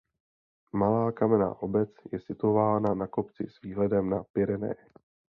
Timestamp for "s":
3.49-3.61